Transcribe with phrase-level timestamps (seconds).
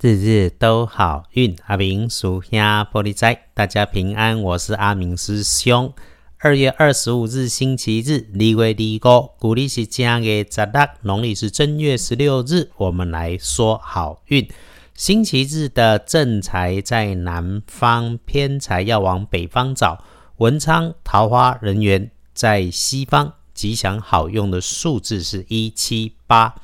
[0.00, 5.92] 日日都好运，阿明属下玻璃斋，大家平安，我是阿明师兄。
[6.38, 12.70] 二月二十五日星期日，立位立五，古历是正月十六，农历是正月十六日。
[12.76, 14.48] 我们来说好运。
[14.94, 20.04] 星期日的正财在南方，偏财要往北方找。
[20.36, 26.54] 文昌桃花人缘在西方，吉祥好用的数字是一七八。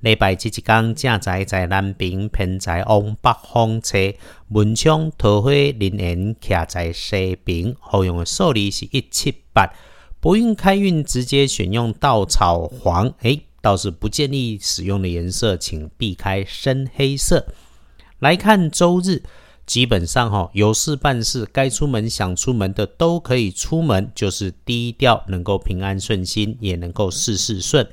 [0.00, 4.14] 礼拜这一天，正在在南边，偏在往北方车，
[4.48, 9.70] 文昌桃花人缘徛在西边，好用的数字是一七八。
[10.18, 17.46] 不运开运，直接选用稻草黄，诶，倒是不建议使用的颜色，请避开深黑色。
[18.20, 19.22] 来看周日，
[19.66, 27.86] 基本上哈，有事办事，该出门想出门的都可以出门，就是低调，能够平安顺心，也能够事事顺。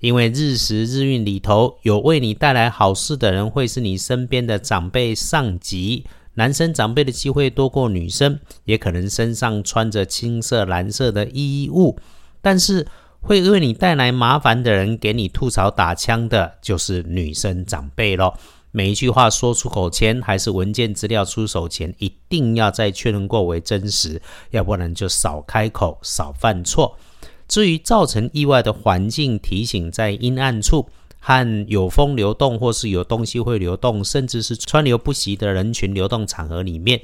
[0.00, 6.04] 因为日时日运里头有为你带来好事的人，会是你身边的长辈、上级。
[6.34, 11.96] 男生长辈的机会多过女生，也可能身上穿着青色、蓝色的衣物。
[12.42, 12.86] 但是
[13.20, 18.36] 会为你带来麻烦的人，给你吐槽打枪的，就是女生长辈咯。
[18.72, 26.98] 每一句话说出口前，还是文件资料出手前，一定要再确认过为真实，要不然就少开口，少犯错。
[27.46, 30.88] 至于造成意外的环境提醒，在阴暗处
[31.20, 37.00] 和有风流动，或是有东西会流动，甚至是川流不息的人群流动场合里面，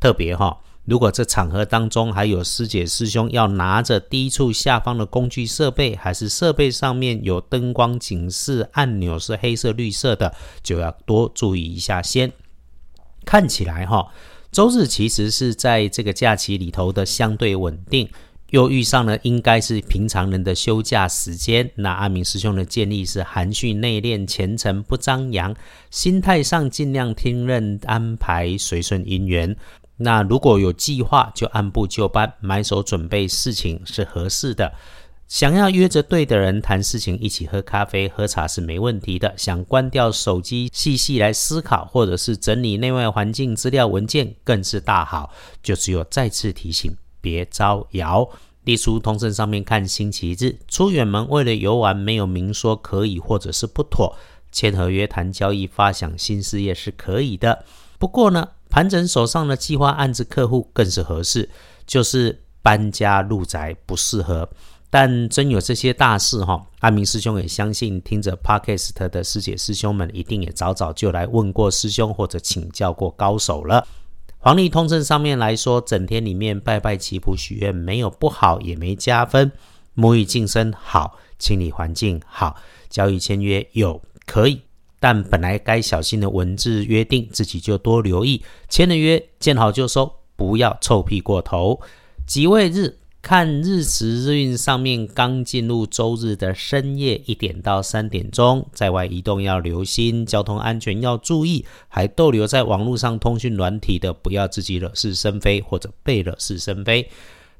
[0.00, 12.32] 特别哈，如果这场合当中还有师姐师兄要拿着低处下方的工具设备，还是设备上面有灯光警示按钮是黑色绿色的，就要多注意一下先。
[13.24, 14.08] 看起来哈，
[14.50, 18.08] 周日其实是在这个假期里头的相对稳定。
[18.52, 21.70] 又遇上了，应该是平常人的休假时间。
[21.74, 25.56] 那阿明师兄的建议是含蓄内敛、虔诚不张扬，
[25.90, 29.56] 心态上尽量听任安排，随顺因缘。
[29.96, 34.70] 那如果有计划，就按部就班，埋手准备事情是合适的。
[35.28, 39.32] 想要约着对的人谈事情，一起喝咖啡、喝茶是没问题的。
[39.38, 45.32] 想关掉手机，细细来思考，或者是整理内外环境资料文件，更是大好。
[45.62, 46.94] 就只有再次提醒。
[47.22, 48.28] 别招摇。
[48.64, 54.16] 隶书通胜上面看星期日出远门，为了游玩，没有明说可以或者是不妥。
[54.52, 57.64] 签合约、谈交易、发想新事业是可以的。
[57.98, 61.48] 不过呢，盘整手上的计划案子客户更是合适，
[61.86, 64.48] 就是搬家入宅不适合。
[64.90, 73.86] 但真有这些大事哈，阿明师兄也相信，听着 Podcast 的师姐师兄们一定也早早就来问过师兄或者请教过高手了。
[74.42, 79.52] 黄历通证上面来说，整天里面拜拜祈福许愿没有不好，也没加分。
[79.94, 82.56] 沐浴净身好，清理环境好，
[82.90, 84.60] 交易签约有可以，
[84.98, 88.42] 但本来该小心的文字约定，自己就多留意。
[88.68, 91.80] 签了约见好就收，不要臭屁过头。
[92.26, 92.98] 即位日。
[93.22, 107.08] 看日时日运上面刚进入周日的深夜一点到三点钟，在外移动要留心交通安全要注意，还逗留在网络上通讯软体的，不要自己惹是生非或者被惹是生非。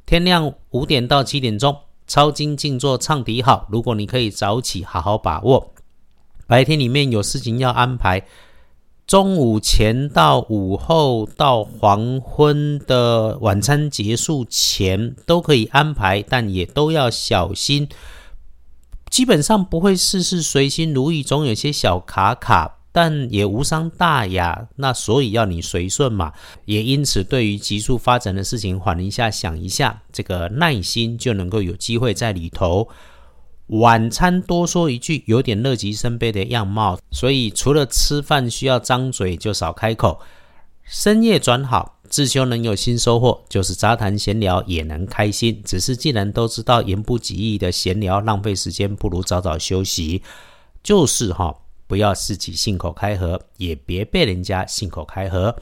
[0.05, 1.77] 天亮五点到七点钟，
[2.09, 3.69] 抄经静坐唱题好。
[3.71, 5.73] 如果你可以早起好好把握，
[6.49, 8.27] 白天里面有事情要安排。
[9.13, 17.91] 中午前到午后到黄昏的晚餐结束前都可以安排，但也都要小心。
[19.11, 24.69] 基本上不会事事随心如意，总有些小卡卡，但也无伤大雅。
[24.77, 26.33] 那所以要你随顺嘛。
[26.65, 32.89] 也因此，对于急速发展的事情，缓一下，想一下，这个耐心就能够有机会在里头。
[33.73, 40.21] 晚餐多说一句，有点乐极生悲的样貌，所以除了吃饭需要张嘴，就少开口。
[40.85, 45.63] 深夜转好，自修能有新收获，就是杂谈闲聊也能开心。
[45.65, 50.23] 只是既然都知道言不及义的闲聊浪费时间，不如早早休息。
[50.83, 51.55] 就是哈，
[51.87, 55.57] 不要自己信口开河，也别被人家信口开河。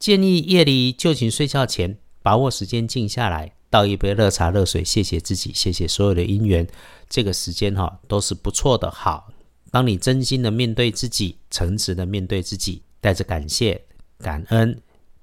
[0.00, 3.52] 建议夜里就寝睡觉前，把握时间静下来。
[3.70, 6.66] 倒一杯热茶热水，谢谢自己，谢谢所有的因缘。
[7.08, 8.90] 这个时间哈都是不错的。
[8.90, 9.32] 好，
[9.70, 13.80] 当你真心的面对自己，诚实的面对自己，带着感谢、
[14.18, 14.76] 感恩，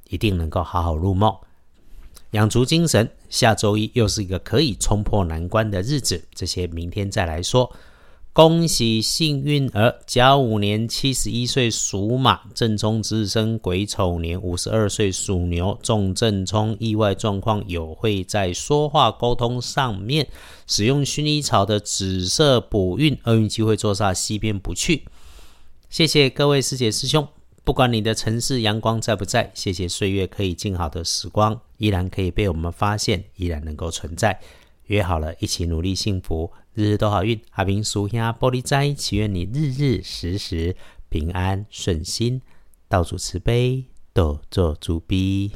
[0.09, 1.35] 一定能够好好入梦，
[2.31, 3.09] 养足精神。
[3.29, 7.69] 下周一又是一个可以冲破难关的日子，这些明天再来说。
[8.37, 20.27] 恭喜幸运儿，甲午年七十一岁属马，正冲之身癸丑年五十二岁属牛，重正冲，意外状况有会在说话沟通上面
[20.67, 25.05] 使用薰衣草的紫色补运，厄运机会坐煞西边不去。
[25.89, 27.27] 谢谢各位师姐师兄，
[27.63, 34.39] 不管你的城市阳光在不在，谢谢岁月可以静好的时光，依然可以被我们发现，依然能够存在。
[34.87, 37.39] 约好了，一起努力幸福，日日都好运。
[37.51, 40.75] 阿明叔兄玻璃斋，祈愿你日日时时
[41.09, 42.41] 平安顺心，
[42.87, 45.51] 道主慈悲，多做主逼。